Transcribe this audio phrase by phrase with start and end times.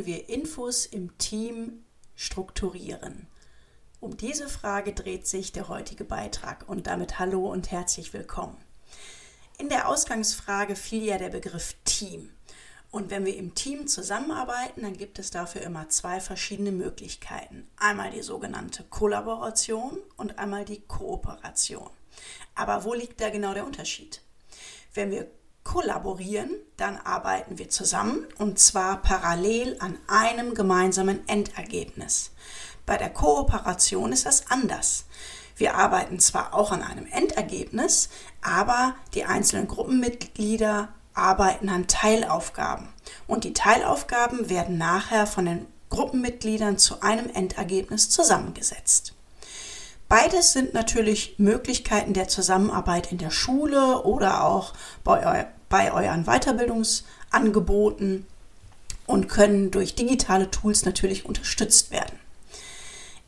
[0.00, 1.84] können wir Infos im Team
[2.14, 3.26] strukturieren?
[4.00, 8.56] Um diese Frage dreht sich der heutige Beitrag und damit hallo und herzlich willkommen.
[9.58, 12.30] In der Ausgangsfrage fiel ja der Begriff Team.
[12.90, 17.68] Und wenn wir im Team zusammenarbeiten, dann gibt es dafür immer zwei verschiedene Möglichkeiten.
[17.76, 21.90] Einmal die sogenannte Kollaboration und einmal die Kooperation.
[22.54, 24.22] Aber wo liegt da genau der Unterschied?
[24.94, 25.30] Wenn wir
[25.64, 32.32] kollaborieren, dann arbeiten wir zusammen und zwar parallel an einem gemeinsamen Endergebnis.
[32.86, 35.04] Bei der Kooperation ist das anders.
[35.56, 38.08] Wir arbeiten zwar auch an einem Endergebnis,
[38.40, 42.88] aber die einzelnen Gruppenmitglieder arbeiten an Teilaufgaben.
[43.26, 49.14] Und die Teilaufgaben werden nachher von den Gruppenmitgliedern zu einem Endergebnis zusammengesetzt.
[50.10, 54.72] Beides sind natürlich Möglichkeiten der Zusammenarbeit in der Schule oder auch
[55.04, 58.26] bei, eu bei euren Weiterbildungsangeboten
[59.06, 62.18] und können durch digitale Tools natürlich unterstützt werden.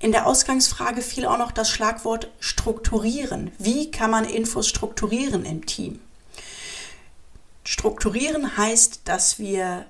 [0.01, 3.53] In der Ausgangsfrage fiel auch noch das Schlagwort strukturieren.
[3.59, 6.01] Wie kann man Infos strukturieren im Team?
[7.63, 9.87] Strukturieren heißt, dass wir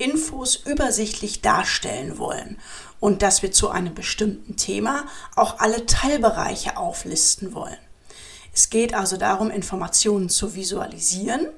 [0.00, 2.58] Infos übersichtlich darstellen wollen
[3.00, 5.04] und dass wir zu einem bestimmten Thema
[5.36, 7.76] auch alle Teilbereiche auflisten wollen.
[8.52, 11.48] Es geht also darum, Informationen zu visualisieren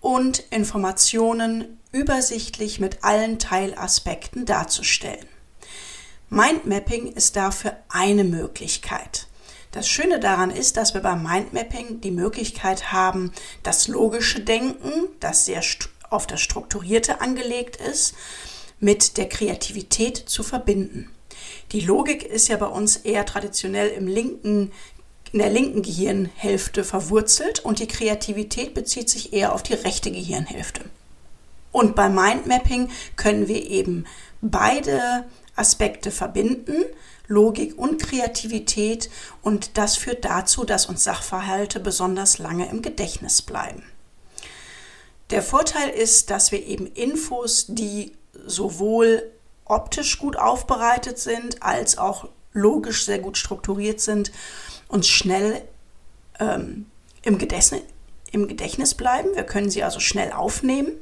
[0.00, 5.26] und Informationen übersichtlich mit allen Teilaspekten darzustellen.
[6.30, 9.26] Mindmapping ist dafür eine Möglichkeit.
[9.70, 15.44] Das Schöne daran ist, dass wir beim Mindmapping die Möglichkeit haben, das logische Denken, das
[15.44, 15.62] sehr
[16.10, 18.14] auf das Strukturierte angelegt ist,
[18.80, 21.10] mit der Kreativität zu verbinden.
[21.72, 24.72] Die Logik ist ja bei uns eher traditionell im linken,
[25.32, 30.84] in der linken Gehirnhälfte verwurzelt und die Kreativität bezieht sich eher auf die rechte Gehirnhälfte.
[31.70, 34.06] Und beim Mindmapping können wir eben
[34.40, 36.84] beide Aspekte verbinden,
[37.26, 39.10] Logik und Kreativität
[39.42, 43.82] und das führt dazu, dass uns Sachverhalte besonders lange im Gedächtnis bleiben.
[45.30, 48.12] Der Vorteil ist, dass wir eben Infos, die
[48.46, 49.30] sowohl
[49.64, 54.32] optisch gut aufbereitet sind, als auch logisch sehr gut strukturiert sind,
[54.88, 55.62] uns schnell
[56.40, 56.86] ähm,
[57.22, 57.82] im, Gedächtnis,
[58.32, 59.28] im Gedächtnis bleiben.
[59.34, 60.92] Wir können sie also schnell aufnehmen.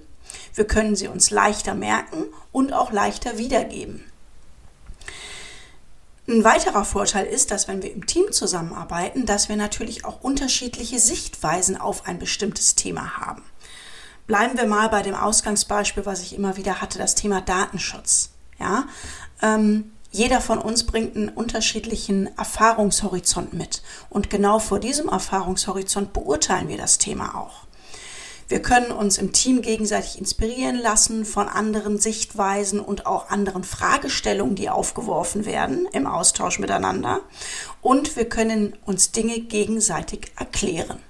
[0.55, 4.05] Wir können sie uns leichter merken und auch leichter wiedergeben.
[6.29, 10.99] Ein weiterer Vorteil ist, dass wenn wir im Team zusammenarbeiten, dass wir natürlich auch unterschiedliche
[10.99, 13.45] Sichtweisen auf ein bestimmtes Thema haben.
[14.27, 18.31] Bleiben wir mal bei dem Ausgangsbeispiel, was ich immer wieder hatte, das Thema Datenschutz.
[18.59, 18.87] Ja,
[19.43, 23.83] ähm, jeder von uns bringt einen unterschiedlichen Erfahrungshorizont mit.
[24.09, 27.67] Und genau vor diesem Erfahrungshorizont beurteilen wir das Thema auch.
[28.49, 34.55] Wir können uns im Team gegenseitig inspirieren lassen von anderen Sichtweisen und auch anderen Fragestellungen,
[34.55, 37.21] die aufgeworfen werden im Austausch miteinander.
[37.83, 41.01] Und wir können uns Dinge gegenseitig erklären.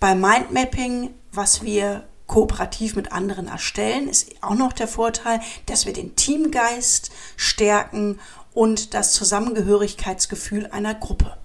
[0.00, 5.92] Beim Mindmapping, was wir kooperativ mit anderen erstellen, ist auch noch der Vorteil, dass wir
[5.92, 8.20] den Teamgeist stärken
[8.52, 11.36] und das Zusammengehörigkeitsgefühl einer Gruppe.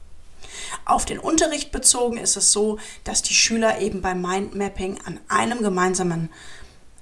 [0.85, 5.63] Auf den Unterricht bezogen ist es so, dass die Schüler eben beim Mindmapping an einem
[5.63, 6.29] gemeinsamen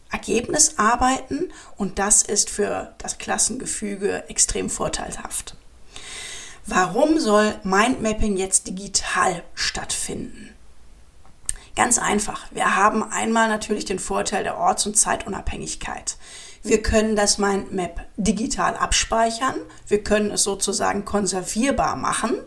[0.09, 5.55] Ergebnis arbeiten und das ist für das Klassengefüge extrem vorteilhaft.
[6.65, 10.52] Warum soll Mindmapping jetzt digital stattfinden?
[11.75, 12.45] Ganz einfach.
[12.51, 16.17] Wir haben einmal natürlich den Vorteil der Orts- und Zeitunabhängigkeit.
[16.61, 19.55] Wir können das Mindmap digital abspeichern.
[19.87, 22.37] Wir können es sozusagen konservierbar machen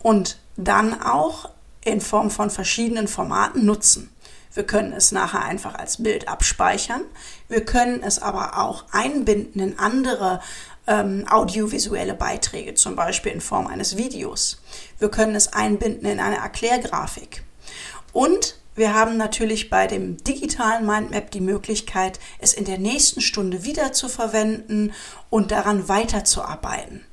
[0.00, 1.50] und dann auch
[1.84, 4.10] in Form von verschiedenen Formaten nutzen.
[4.54, 7.02] Wir können es nachher einfach als Bild abspeichern.
[7.48, 10.40] Wir können es aber auch einbinden in andere
[10.86, 14.60] ähm, audiovisuelle Beiträge, zum Beispiel in Form eines Videos.
[14.98, 17.42] Wir können es einbinden in eine Erklärgrafik.
[18.12, 23.64] Und wir haben natürlich bei dem digitalen Mindmap die Möglichkeit, es in der nächsten Stunde
[23.64, 24.92] wieder zu verwenden
[25.30, 27.04] und daran weiterzuarbeiten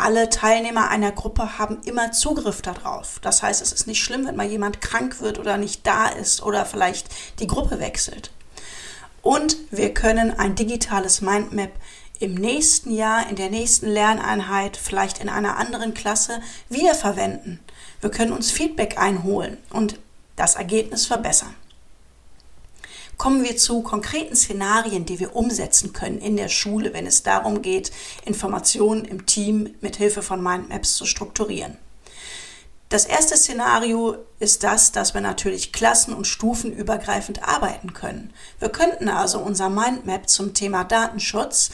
[0.00, 3.18] alle Teilnehmer einer Gruppe haben immer Zugriff darauf.
[3.20, 6.42] Das heißt, es ist nicht schlimm, wenn mal jemand krank wird oder nicht da ist
[6.42, 7.08] oder vielleicht
[7.38, 8.30] die Gruppe wechselt.
[9.22, 11.72] Und wir können ein digitales Mindmap
[12.18, 17.60] im nächsten Jahr, in der nächsten Lerneinheit, vielleicht in einer anderen Klasse wiederverwenden.
[18.00, 19.98] Wir können uns Feedback einholen und
[20.40, 21.54] das Ergebnis verbessern
[23.20, 27.60] kommen wir zu konkreten Szenarien, die wir umsetzen können in der Schule, wenn es darum
[27.60, 27.92] geht,
[28.24, 31.76] Informationen im Team mit Hilfe von Mindmaps zu strukturieren.
[32.88, 38.32] Das erste Szenario ist das, dass wir natürlich klassen- und stufenübergreifend arbeiten können.
[38.58, 41.72] Wir könnten also unser Mindmap zum Thema Datenschutz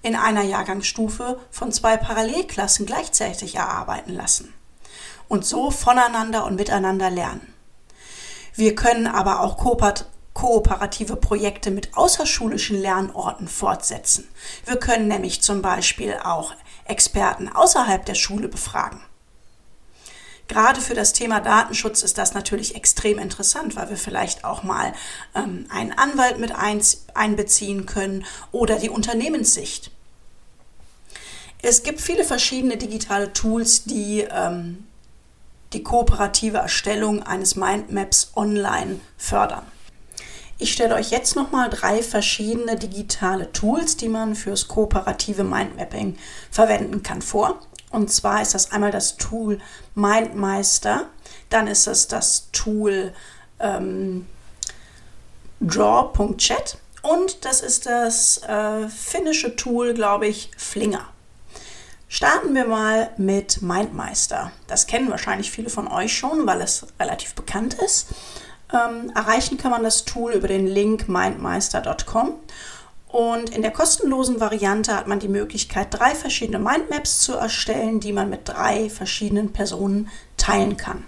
[0.00, 4.54] in einer Jahrgangsstufe von zwei Parallelklassen gleichzeitig erarbeiten lassen
[5.28, 7.52] und so voneinander und miteinander lernen.
[8.56, 9.58] Wir können aber auch
[10.32, 14.26] kooperative Projekte mit außerschulischen Lernorten fortsetzen.
[14.64, 16.54] Wir können nämlich zum Beispiel auch
[16.86, 19.00] Experten außerhalb der Schule befragen.
[20.48, 24.92] Gerade für das Thema Datenschutz ist das natürlich extrem interessant, weil wir vielleicht auch mal
[25.34, 26.52] ähm, einen Anwalt mit
[27.14, 29.90] einbeziehen können oder die Unternehmenssicht.
[31.62, 34.86] Es gibt viele verschiedene digitale Tools, die ähm,
[35.76, 39.66] die kooperative Erstellung eines Mindmaps online fördern.
[40.56, 46.16] Ich stelle euch jetzt nochmal drei verschiedene digitale Tools, die man fürs kooperative Mindmapping
[46.50, 47.60] verwenden kann, vor.
[47.90, 49.60] Und zwar ist das einmal das Tool
[49.94, 51.10] MindMeister,
[51.50, 53.12] dann ist es das Tool
[53.60, 54.26] ähm,
[55.60, 61.06] Draw.chat und das ist das äh, finnische Tool, glaube ich, Flinger.
[62.08, 64.52] Starten wir mal mit MindMeister.
[64.68, 68.08] Das kennen wahrscheinlich viele von euch schon, weil es relativ bekannt ist.
[68.72, 72.34] Ähm, erreichen kann man das Tool über den Link mindmeister.com
[73.08, 78.12] und in der kostenlosen Variante hat man die Möglichkeit, drei verschiedene Mindmaps zu erstellen, die
[78.12, 81.04] man mit drei verschiedenen Personen teilen kann.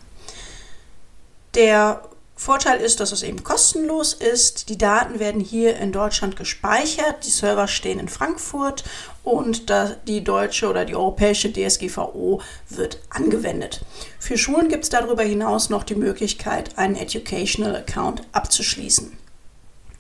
[1.55, 2.03] Der
[2.39, 4.69] Vorteil ist, dass es eben kostenlos ist.
[4.69, 7.27] Die Daten werden hier in Deutschland gespeichert.
[7.27, 8.85] Die Server stehen in Frankfurt
[9.25, 9.67] und
[10.07, 13.81] die deutsche oder die europäische DSGVO wird angewendet.
[14.21, 19.19] Für Schulen gibt es darüber hinaus noch die Möglichkeit, einen Educational Account abzuschließen.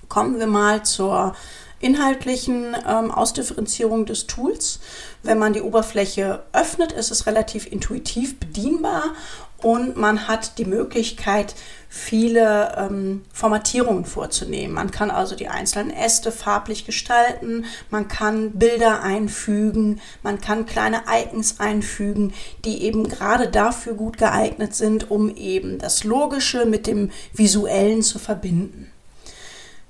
[0.08, 1.34] Kommen wir mal zur
[1.80, 4.80] inhaltlichen ähm, Ausdifferenzierung des Tools.
[5.22, 9.14] Wenn man die Oberfläche öffnet, ist es relativ intuitiv bedienbar
[9.62, 11.54] und man hat die Möglichkeit,
[11.88, 14.74] viele ähm, Formatierungen vorzunehmen.
[14.74, 21.02] Man kann also die einzelnen Äste farblich gestalten, man kann Bilder einfügen, man kann kleine
[21.10, 22.34] Icons einfügen,
[22.64, 28.18] die eben gerade dafür gut geeignet sind, um eben das Logische mit dem Visuellen zu
[28.18, 28.92] verbinden.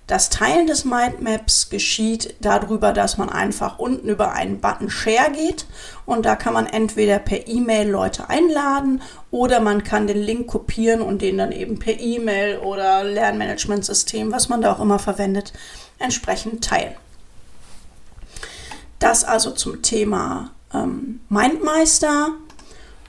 [0.08, 5.66] Das Teilen des Mindmaps geschieht darüber, dass man einfach unten über einen Button Share geht
[6.06, 11.02] und da kann man entweder per E-Mail Leute einladen oder man kann den Link kopieren
[11.02, 15.52] und den dann eben per E-Mail oder Lernmanagementsystem, was man da auch immer verwendet,
[15.98, 16.94] entsprechend teilen.
[18.98, 22.30] Das also zum Thema ähm, Mindmeister.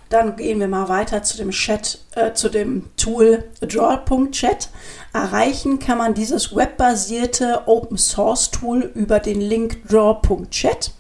[0.10, 4.70] Dann gehen wir mal weiter zu dem Chat, äh, zu dem Tool Draw.chat.
[5.14, 10.92] Erreichen kann man dieses webbasierte Open Source Tool über den Link draw.chat.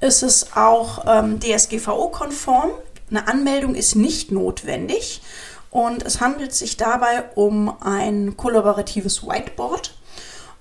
[0.00, 2.70] Es ist auch ähm, DSGVO-konform.
[3.10, 5.20] Eine Anmeldung ist nicht notwendig
[5.70, 9.94] und es handelt sich dabei um ein kollaboratives Whiteboard.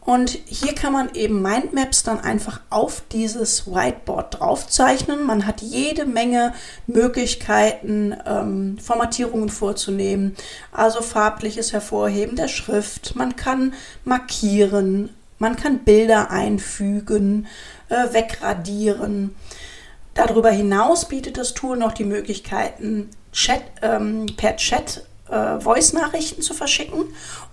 [0.10, 5.24] Und hier kann man eben Mindmaps dann einfach auf dieses Whiteboard draufzeichnen.
[5.24, 6.56] Man hat jede Menge
[6.88, 10.36] Möglichkeiten, ähm, Formatierungen vorzunehmen,
[10.72, 13.16] also farbliches Hervorheben der Schrift.
[13.16, 17.46] Man kann markieren, man kann Bilder einfügen,
[17.90, 19.36] äh, wegradieren.
[20.16, 26.54] Darüber hinaus bietet das Tool noch die Möglichkeiten, Chat, ähm, per Chat äh, Voice-Nachrichten zu
[26.54, 27.06] verschicken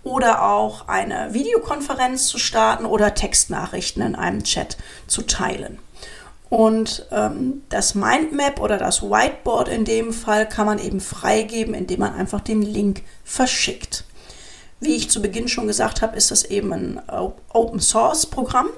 [0.02, 5.78] oder auch eine Videokonferenz zu starten oder Textnachrichten in einem Chat zu teilen.
[6.48, 12.00] Und ähm, das Mindmap oder das Whiteboard in dem Fall kann man eben freigeben, indem
[12.00, 14.04] man einfach den Link verschickt.
[14.78, 17.02] Wie ich zu Beginn schon gesagt habe, ist das eben ein
[17.52, 18.68] Open Source Programm,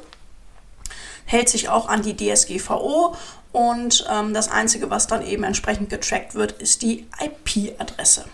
[1.26, 3.14] hält sich auch an die DSGVO
[3.52, 8.25] und ähm, das Einzige, was dann eben entsprechend getrackt wird, ist die IP-Adresse.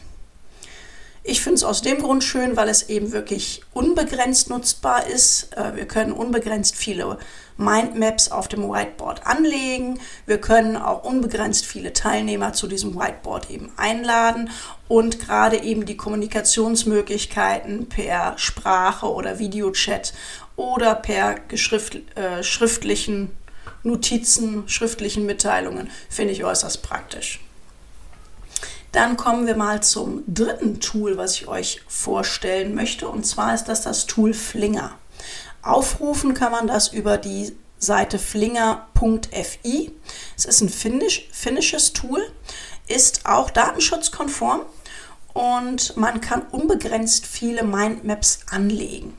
[1.27, 5.57] Ich finde es aus dem Grund schön, weil es eben wirklich unbegrenzt nutzbar ist.
[5.57, 7.19] Äh, wir können unbegrenzt viele
[7.57, 10.01] Mindmaps auf dem Whiteboard anlegen.
[10.27, 14.51] Wir können auch unbegrenzt viele Teilnehmer zu diesem Whiteboard eben einladen
[14.87, 20.13] und gerade eben die Kommunikationsmöglichkeiten per Sprache oder Videochat
[20.57, 23.31] oder per geschrift, äh, schriftlichen
[23.83, 27.44] Notizen, schriftlichen Mitteilungen finde ich äußerst praktisch.
[28.95, 33.09] Dann kommen wir mal zum dritten Tool, was ich euch vorstellen möchte.
[33.09, 34.93] Und zwar ist das das Tool Flinger.
[35.63, 39.91] Aufrufen kann man das über die Seite flinger.fi.
[40.37, 42.25] Es ist ein finnisch, finnisches Tool,
[42.87, 44.61] ist auch datenschutzkonform
[45.33, 49.17] und man kann unbegrenzt viele Mindmaps anlegen.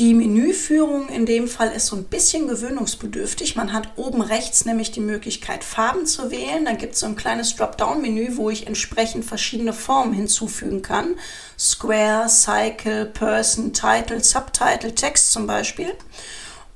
[0.00, 3.54] Die Menüführung in dem Fall ist so ein bisschen gewöhnungsbedürftig.
[3.54, 6.64] Man hat oben rechts nämlich die Möglichkeit, Farben zu wählen.
[6.64, 11.14] Dann gibt es so ein kleines Dropdown-Menü, wo ich entsprechend verschiedene Formen hinzufügen kann.
[11.56, 15.94] Square, Cycle, Person, Title, Subtitle, Text zum Beispiel.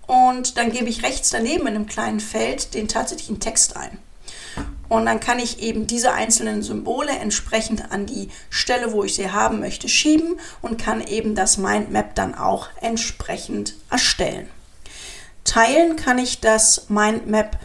[0.06, 3.98] Und dann gebe ich rechts daneben in einem kleinen Feld den tatsächlichen Text ein.
[4.88, 9.30] Und dann kann ich eben diese einzelnen Symbole entsprechend an die Stelle, wo ich sie
[9.30, 14.48] haben möchte, schieben und kann eben das Mindmap dann auch entsprechend erstellen.
[15.44, 17.58] Teilen kann ich das Mindmap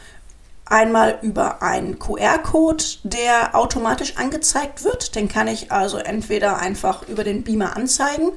[0.65, 5.15] einmal über einen QR-Code, der automatisch angezeigt wird.
[5.15, 8.31] Den kann ich also entweder einfach über den Beamer anzeigen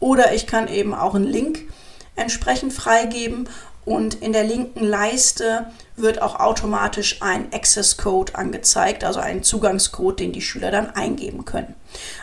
[0.00, 1.68] oder ich kann eben auch einen Link
[2.16, 3.48] entsprechend freigeben
[3.84, 5.66] und in der linken Leiste
[6.02, 11.44] wird auch automatisch ein Access Code angezeigt, also ein Zugangscode, den die Schüler dann eingeben
[11.44, 11.74] können.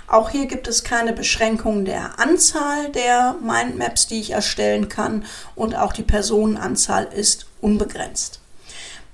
[0.08, 5.76] Auch hier gibt es keine Beschränkung der Anzahl der Mindmaps, die ich erstellen kann und
[5.76, 8.40] auch die Personenanzahl ist unbegrenzt.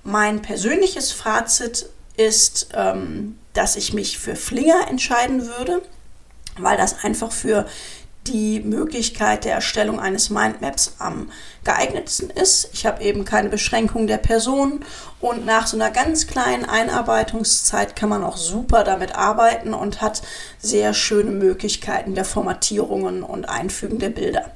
[0.03, 5.81] Mein persönliches Fazit ist, ähm, dass ich mich für Flinger entscheiden würde,
[6.57, 7.65] weil das einfach für
[8.27, 11.31] die Möglichkeit der Erstellung eines Mindmaps am
[11.63, 12.69] geeignetsten ist.
[12.73, 14.83] Ich habe eben keine Beschränkung der Person
[15.19, 20.21] und nach so einer ganz kleinen Einarbeitungszeit kann man auch super damit arbeiten und hat
[20.59, 24.51] sehr schöne Möglichkeiten der Formatierungen und Einfügen der Bilder.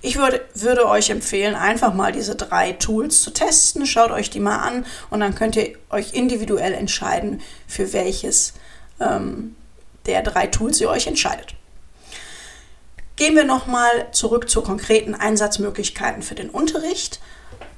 [0.00, 3.86] Ich würde, würde euch empfehlen, einfach mal diese drei Tools zu testen.
[3.86, 8.54] Schaut euch die mal an und dann könnt ihr euch individuell entscheiden, für welches
[9.00, 9.56] ähm,
[10.06, 11.54] der drei Tools ihr euch entscheidet.
[13.22, 17.20] Gehen wir nochmal zurück zu konkreten Einsatzmöglichkeiten für den Unterricht.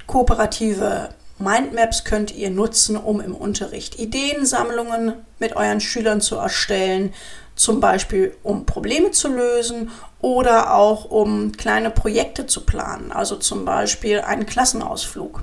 [0.07, 7.13] Kooperative Mindmaps könnt ihr nutzen, um im Unterricht Ideensammlungen mit euren Schülern zu erstellen,
[7.57, 9.91] zum Beispiel um Probleme zu lösen
[10.23, 15.43] oder auch um kleine Projekte zu planen, also zum Beispiel einen Klassenausflug.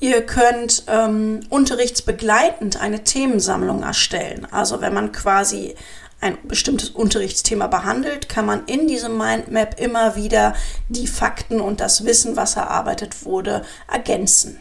[0.00, 4.48] Ihr könnt ähm, unterrichtsbegleitend eine Themensammlung erstellen.
[4.50, 5.76] Also wenn man quasi
[6.22, 10.54] ein bestimmtes Unterrichtsthema behandelt, kann man in diesem Mindmap immer wieder
[10.88, 14.60] die Fakten und das Wissen, was erarbeitet wurde, ergänzen.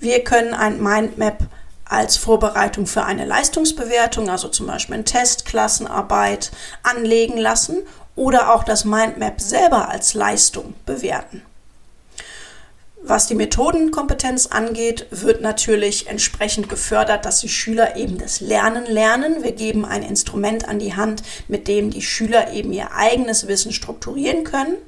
[0.00, 1.38] Wir können ein Mindmap
[1.84, 6.50] als Vorbereitung für eine Leistungsbewertung, also zum Beispiel ein Test, Klassenarbeit,
[6.82, 7.78] anlegen lassen
[8.16, 11.42] oder auch das Mindmap selber als Leistung bewerten.
[13.06, 19.42] Was die Methodenkompetenz angeht, wird natürlich entsprechend gefördert, dass die Schüler eben das Lernen lernen.
[19.42, 23.74] Wir geben ein Instrument an die Hand, mit dem die Schüler eben ihr eigenes Wissen
[23.74, 24.78] strukturieren können.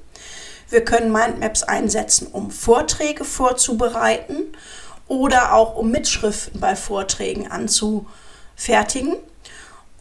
[0.70, 4.56] Wir können Mindmaps einsetzen, um Vorträge vorzubereiten
[5.08, 9.16] oder auch um Mitschriften bei Vorträgen anzufertigen.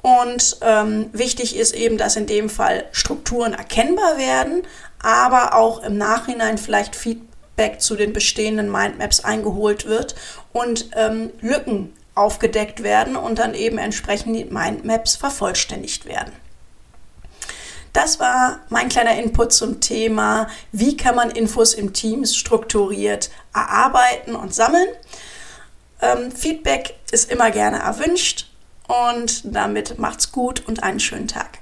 [0.01, 4.61] Und ähm, wichtig ist eben, dass in dem Fall Strukturen erkennbar werden,
[5.03, 10.15] aber auch im Nachhinein vielleicht Feedback Feedback zu den bestehenden Mindmaps eingeholt wird
[10.51, 16.33] und ähm, Lücken aufgedeckt werden und dann eben entsprechend die Mindmaps vervollständigt werden.
[17.93, 24.35] Das war mein kleiner Input zum Thema, wie kann man Infos im Teams strukturiert erarbeiten
[24.35, 24.89] und sammeln.
[26.01, 28.49] Ähm, Feedback ist immer gerne erwünscht
[28.87, 31.59] und damit macht's gut und einen schönen Tag.